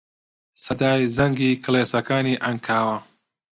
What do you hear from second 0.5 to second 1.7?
سەدای زەنگی